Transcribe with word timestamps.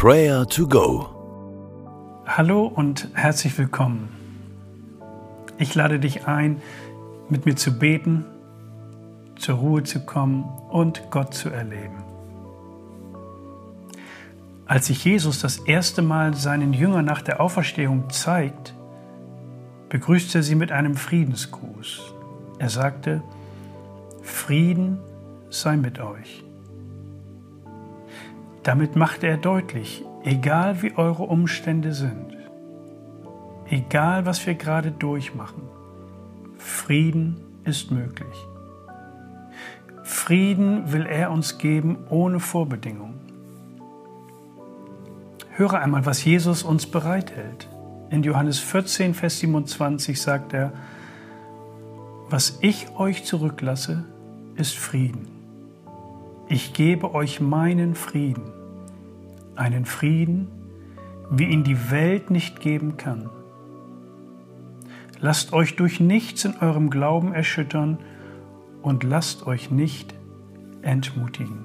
Prayer 0.00 0.46
to 0.46 0.68
Go. 0.68 1.08
Hallo 2.24 2.66
und 2.66 3.08
herzlich 3.14 3.58
willkommen. 3.58 4.08
Ich 5.58 5.74
lade 5.74 5.98
dich 5.98 6.28
ein, 6.28 6.62
mit 7.28 7.46
mir 7.46 7.56
zu 7.56 7.80
beten, 7.80 8.24
zur 9.40 9.56
Ruhe 9.56 9.82
zu 9.82 10.06
kommen 10.06 10.44
und 10.70 11.10
Gott 11.10 11.34
zu 11.34 11.48
erleben. 11.48 12.04
Als 14.66 14.86
sich 14.86 15.04
Jesus 15.04 15.40
das 15.40 15.56
erste 15.56 16.00
Mal 16.00 16.34
seinen 16.34 16.74
Jüngern 16.74 17.04
nach 17.04 17.22
der 17.22 17.40
Auferstehung 17.40 18.08
zeigt, 18.10 18.74
begrüßt 19.88 20.32
er 20.36 20.44
sie 20.44 20.54
mit 20.54 20.70
einem 20.70 20.94
Friedensgruß. 20.94 22.14
Er 22.60 22.70
sagte, 22.70 23.20
Frieden 24.22 25.00
sei 25.50 25.76
mit 25.76 25.98
euch. 25.98 26.44
Damit 28.68 28.96
machte 28.96 29.26
er 29.26 29.38
deutlich, 29.38 30.04
egal 30.24 30.82
wie 30.82 30.94
eure 30.94 31.22
Umstände 31.22 31.94
sind, 31.94 32.36
egal 33.70 34.26
was 34.26 34.46
wir 34.46 34.56
gerade 34.56 34.90
durchmachen, 34.90 35.62
Frieden 36.58 37.40
ist 37.64 37.90
möglich. 37.90 38.36
Frieden 40.02 40.92
will 40.92 41.06
er 41.06 41.30
uns 41.30 41.56
geben 41.56 41.96
ohne 42.10 42.40
Vorbedingungen. 42.40 43.18
Höre 45.52 45.80
einmal, 45.80 46.04
was 46.04 46.22
Jesus 46.22 46.62
uns 46.62 46.84
bereithält. 46.84 47.70
In 48.10 48.22
Johannes 48.22 48.58
14, 48.58 49.14
Vers 49.14 49.38
27 49.38 50.20
sagt 50.20 50.52
er, 50.52 50.74
was 52.28 52.58
ich 52.60 52.88
euch 52.98 53.24
zurücklasse, 53.24 54.04
ist 54.56 54.76
Frieden. 54.76 55.26
Ich 56.50 56.74
gebe 56.74 57.14
euch 57.14 57.40
meinen 57.40 57.94
Frieden, 57.94 58.57
einen 59.58 59.84
Frieden, 59.84 60.48
wie 61.30 61.44
ihn 61.44 61.64
die 61.64 61.90
Welt 61.90 62.30
nicht 62.30 62.60
geben 62.60 62.96
kann. 62.96 63.28
Lasst 65.20 65.52
euch 65.52 65.76
durch 65.76 66.00
nichts 66.00 66.44
in 66.44 66.56
eurem 66.58 66.90
Glauben 66.90 67.34
erschüttern 67.34 67.98
und 68.82 69.02
lasst 69.02 69.46
euch 69.46 69.70
nicht 69.70 70.14
entmutigen. 70.82 71.64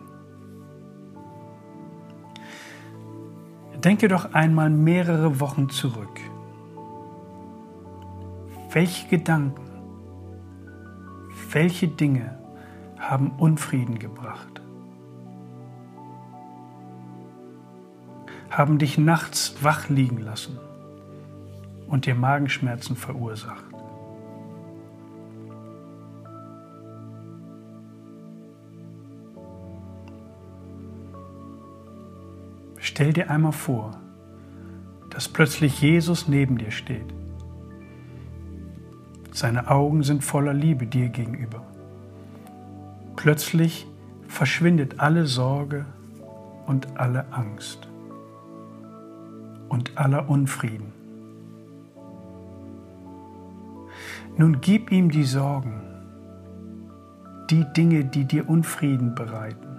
Denke 3.83 4.07
doch 4.07 4.33
einmal 4.33 4.69
mehrere 4.69 5.39
Wochen 5.39 5.69
zurück. 5.69 6.19
Welche 8.71 9.07
Gedanken, 9.07 9.61
welche 11.51 11.89
Dinge 11.89 12.39
haben 12.97 13.31
Unfrieden 13.37 13.99
gebracht? 13.99 14.62
Haben 18.53 18.77
dich 18.77 18.99
nachts 18.99 19.55
wach 19.61 19.89
liegen 19.89 20.19
lassen 20.19 20.59
und 21.87 22.05
dir 22.05 22.13
Magenschmerzen 22.13 22.95
verursacht? 22.95 23.63
Stell 32.77 33.11
dir 33.11 33.31
einmal 33.31 33.53
vor, 33.53 33.97
dass 35.09 35.27
plötzlich 35.27 35.81
Jesus 35.81 36.27
neben 36.27 36.59
dir 36.59 36.69
steht. 36.69 37.11
Seine 39.31 39.67
Augen 39.71 40.03
sind 40.03 40.23
voller 40.23 40.53
Liebe 40.53 40.85
dir 40.85 41.09
gegenüber. 41.09 41.63
Plötzlich 43.15 43.87
verschwindet 44.27 44.99
alle 44.99 45.25
Sorge 45.25 45.87
und 46.67 46.99
alle 46.99 47.25
Angst 47.31 47.87
und 49.73 49.97
aller 49.97 50.29
Unfrieden. 50.29 50.93
Nun 54.37 54.61
gib 54.61 54.91
ihm 54.91 55.11
die 55.11 55.25
Sorgen, 55.25 55.81
die 57.49 57.65
Dinge, 57.75 58.05
die 58.05 58.25
dir 58.25 58.47
Unfrieden 58.47 59.13
bereiten 59.13 59.73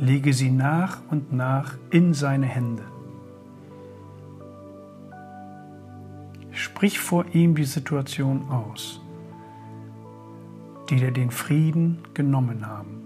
lege 0.00 0.32
sie 0.32 0.50
nach 0.50 0.98
und 1.10 1.32
nach 1.32 1.74
in 1.90 2.14
seine 2.14 2.46
Hände. 2.46 2.82
Sprich 6.52 6.98
vor 6.98 7.26
ihm 7.32 7.54
die 7.54 7.64
Situation 7.64 8.48
aus, 8.50 9.00
die 10.88 10.96
dir 10.96 11.12
den 11.12 11.30
Frieden 11.30 11.98
genommen 12.14 12.66
haben. 12.66 12.96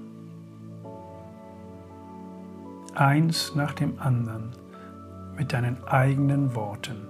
Eins 2.95 3.55
nach 3.57 3.75
dem 3.75 3.99
anderen 3.99 4.53
mit 5.37 5.53
deinen 5.53 5.83
eigenen 5.85 6.55
Worten. 6.55 7.09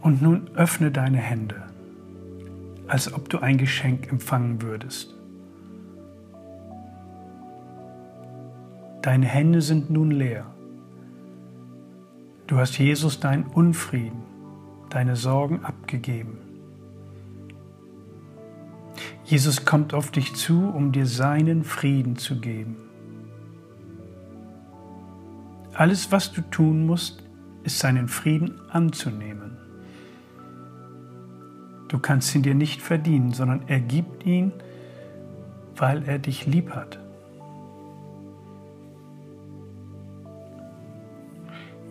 Und 0.00 0.22
nun 0.22 0.48
öffne 0.54 0.92
deine 0.92 1.18
Hände, 1.18 1.64
als 2.86 3.12
ob 3.12 3.28
du 3.28 3.38
ein 3.40 3.58
Geschenk 3.58 4.10
empfangen 4.10 4.62
würdest. 4.62 5.16
Deine 9.02 9.26
Hände 9.26 9.62
sind 9.62 9.90
nun 9.90 10.12
leer. 10.12 10.55
Du 12.46 12.58
hast 12.58 12.78
Jesus 12.78 13.18
deinen 13.18 13.44
Unfrieden, 13.44 14.22
deine 14.88 15.16
Sorgen 15.16 15.64
abgegeben. 15.64 16.38
Jesus 19.24 19.64
kommt 19.64 19.92
auf 19.92 20.12
dich 20.12 20.36
zu, 20.36 20.68
um 20.68 20.92
dir 20.92 21.06
seinen 21.06 21.64
Frieden 21.64 22.16
zu 22.16 22.40
geben. 22.40 22.76
Alles, 25.74 26.12
was 26.12 26.32
du 26.32 26.40
tun 26.42 26.86
musst, 26.86 27.24
ist 27.64 27.80
seinen 27.80 28.06
Frieden 28.06 28.60
anzunehmen. 28.70 29.58
Du 31.88 31.98
kannst 31.98 32.34
ihn 32.34 32.42
dir 32.42 32.54
nicht 32.54 32.80
verdienen, 32.80 33.32
sondern 33.32 33.62
er 33.66 33.80
gibt 33.80 34.24
ihn, 34.24 34.52
weil 35.74 36.04
er 36.04 36.20
dich 36.20 36.46
lieb 36.46 36.70
hat. 36.70 37.00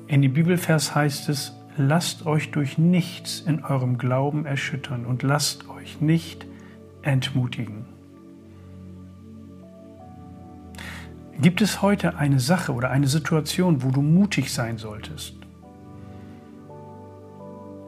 In 0.07 0.21
dem 0.21 0.33
Bibelvers 0.33 0.93
heißt 0.93 1.29
es, 1.29 1.53
lasst 1.77 2.25
euch 2.25 2.51
durch 2.51 2.77
nichts 2.77 3.41
in 3.41 3.63
eurem 3.63 3.97
Glauben 3.97 4.45
erschüttern 4.45 5.05
und 5.05 5.23
lasst 5.23 5.67
euch 5.69 5.99
nicht 5.99 6.45
entmutigen. 7.01 7.85
Gibt 11.41 11.61
es 11.61 11.81
heute 11.81 12.17
eine 12.17 12.39
Sache 12.39 12.73
oder 12.73 12.91
eine 12.91 13.07
Situation, 13.07 13.83
wo 13.83 13.89
du 13.89 14.01
mutig 14.01 14.53
sein 14.53 14.77
solltest? 14.77 15.35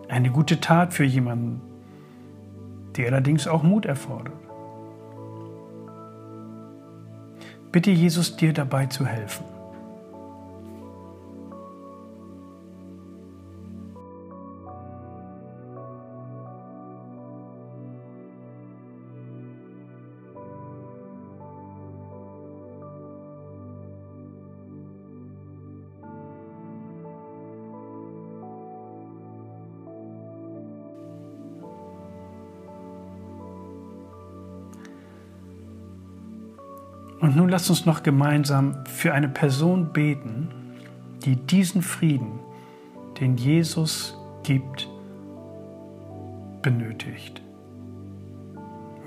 Eine 0.09 0.31
gute 0.31 0.59
Tat 0.59 0.93
für 0.93 1.05
jemanden, 1.05 1.61
die 2.95 3.05
allerdings 3.05 3.47
auch 3.47 3.63
Mut 3.63 3.85
erfordert. 3.85 4.33
Bitte 7.71 7.91
Jesus 7.91 8.35
dir 8.35 8.53
dabei 8.53 8.87
zu 8.87 9.05
helfen. 9.05 9.56
Und 37.19 37.35
nun 37.35 37.49
lasst 37.49 37.69
uns 37.69 37.85
noch 37.85 38.03
gemeinsam 38.03 38.85
für 38.85 39.13
eine 39.13 39.27
Person 39.27 39.91
beten, 39.91 40.49
die 41.25 41.35
diesen 41.35 41.81
Frieden, 41.81 42.39
den 43.19 43.37
Jesus 43.37 44.15
gibt, 44.43 44.87
benötigt. 46.61 47.41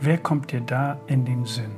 Wer 0.00 0.18
kommt 0.18 0.50
dir 0.50 0.62
da 0.62 0.98
in 1.06 1.24
den 1.24 1.44
Sinn? 1.44 1.70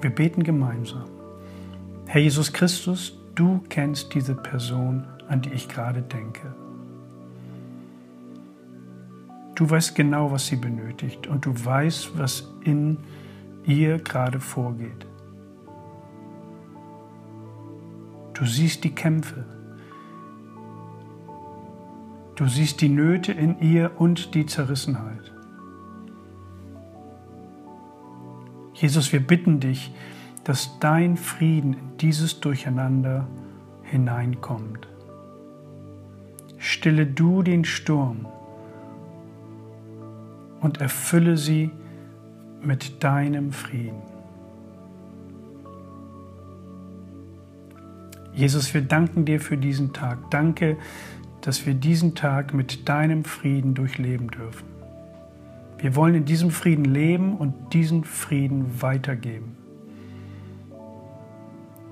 Wir 0.00 0.10
beten 0.10 0.44
gemeinsam. 0.44 1.08
Herr 2.06 2.20
Jesus 2.20 2.52
Christus, 2.52 3.18
du 3.34 3.60
kennst 3.68 4.14
diese 4.14 4.34
Person, 4.34 5.04
an 5.28 5.42
die 5.42 5.52
ich 5.52 5.68
gerade 5.68 6.02
denke. 6.02 6.54
Du 9.56 9.68
weißt 9.68 9.94
genau, 9.94 10.30
was 10.30 10.46
sie 10.46 10.56
benötigt 10.56 11.26
und 11.26 11.46
du 11.46 11.64
weißt, 11.64 12.18
was 12.18 12.52
in 12.62 12.98
ihr 13.64 13.98
gerade 13.98 14.38
vorgeht. 14.38 15.06
Du 18.34 18.44
siehst 18.44 18.84
die 18.84 18.94
Kämpfe. 18.94 19.46
Du 22.34 22.46
siehst 22.46 22.82
die 22.82 22.90
Nöte 22.90 23.32
in 23.32 23.58
ihr 23.60 23.92
und 23.98 24.34
die 24.34 24.44
Zerrissenheit. 24.44 25.32
Jesus, 28.74 29.10
wir 29.10 29.26
bitten 29.26 29.58
dich, 29.58 29.90
dass 30.44 30.78
dein 30.80 31.16
Frieden 31.16 31.72
in 31.72 31.96
dieses 31.96 32.40
Durcheinander 32.40 33.26
hineinkommt. 33.84 34.86
Stille 36.58 37.06
du 37.06 37.42
den 37.42 37.64
Sturm 37.64 38.26
und 40.66 40.80
erfülle 40.80 41.36
sie 41.36 41.70
mit 42.60 43.04
deinem 43.04 43.52
Frieden. 43.52 44.02
Jesus, 48.34 48.74
wir 48.74 48.82
danken 48.82 49.24
dir 49.24 49.40
für 49.40 49.56
diesen 49.56 49.92
Tag. 49.92 50.28
Danke, 50.32 50.76
dass 51.40 51.66
wir 51.66 51.74
diesen 51.74 52.16
Tag 52.16 52.52
mit 52.52 52.88
deinem 52.88 53.22
Frieden 53.24 53.74
durchleben 53.74 54.26
dürfen. 54.28 54.66
Wir 55.78 55.94
wollen 55.94 56.16
in 56.16 56.24
diesem 56.24 56.50
Frieden 56.50 56.84
leben 56.84 57.36
und 57.36 57.72
diesen 57.72 58.02
Frieden 58.02 58.82
weitergeben. 58.82 59.56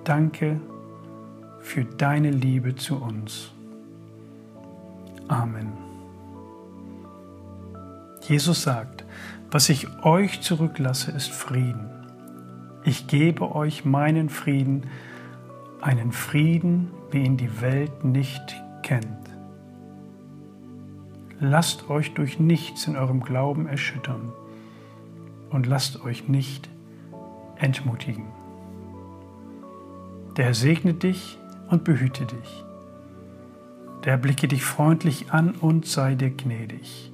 Danke 0.03 0.61
für 1.61 1.85
deine 1.85 2.33
Liebe 2.33 2.75
zu 2.75 2.97
uns. 2.97 3.53
Amen. 5.29 5.84
Jesus 8.29 8.63
sagt, 8.63 9.05
was 9.51 9.69
ich 9.69 9.87
euch 10.03 10.41
zurücklasse, 10.41 11.11
ist 11.13 11.31
Frieden. 11.31 11.91
Ich 12.83 13.07
gebe 13.07 13.55
euch 13.55 13.85
meinen 13.85 14.31
Frieden, 14.31 14.85
einen 15.83 16.11
Frieden, 16.11 16.91
wie 17.11 17.23
ihn 17.23 17.37
die 17.37 17.61
Welt 17.61 18.03
nicht 18.03 18.43
kennt. 18.83 19.07
Lasst 21.39 21.91
euch 21.91 22.15
durch 22.15 22.41
nichts 22.41 22.87
in 22.87 22.97
eurem 22.97 23.21
Glauben 23.21 23.67
erschüttern 23.67 24.33
und 25.51 25.67
lasst 25.67 26.03
euch 26.03 26.27
nicht 26.27 26.71
entmutigen. 27.57 28.25
Der 30.39 30.47
Herr 30.47 30.55
segne 30.55 30.95
dich 30.95 31.39
und 31.69 31.85
behüte 31.85 32.25
dich. 32.25 32.65
Der 34.05 34.17
blicke 34.17 34.49
dich 34.49 34.65
freundlich 34.65 35.31
an 35.31 35.51
und 35.51 35.87
sei 35.87 36.15
dir 36.15 36.31
gnädig. 36.31 37.14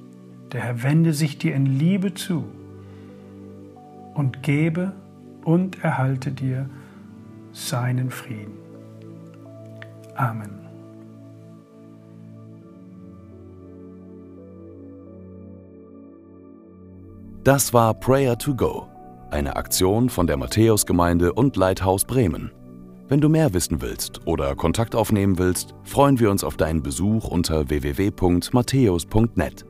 Der 0.51 0.61
Herr 0.61 0.83
wende 0.83 1.13
sich 1.13 1.37
dir 1.37 1.55
in 1.55 1.65
Liebe 1.65 2.13
zu 2.13 2.43
und 4.13 4.43
gebe 4.43 4.91
und 5.45 5.83
erhalte 5.83 6.31
dir 6.31 6.69
seinen 7.53 8.09
Frieden. 8.09 8.57
Amen. 10.15 10.61
Das 17.43 17.73
war 17.73 17.93
Prayer 17.95 18.37
to 18.37 18.53
Go, 18.53 18.87
eine 19.31 19.55
Aktion 19.55 20.09
von 20.09 20.27
der 20.27 20.37
Matthäusgemeinde 20.37 21.33
und 21.33 21.55
Leithaus 21.55 22.05
Bremen. 22.05 22.51
Wenn 23.07 23.19
du 23.19 23.29
mehr 23.29 23.53
wissen 23.53 23.81
willst 23.81 24.27
oder 24.27 24.55
Kontakt 24.55 24.95
aufnehmen 24.95 25.39
willst, 25.39 25.73
freuen 25.83 26.19
wir 26.19 26.29
uns 26.29 26.43
auf 26.43 26.55
deinen 26.55 26.83
Besuch 26.83 27.27
unter 27.27 27.69
www.matthäus.net. 27.69 29.65